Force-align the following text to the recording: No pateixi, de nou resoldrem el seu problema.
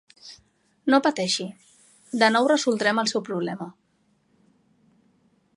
No 0.93 0.99
pateixi, 1.07 1.45
de 2.23 2.31
nou 2.37 2.49
resoldrem 2.53 3.05
el 3.05 3.13
seu 3.15 3.25
problema. 3.31 3.71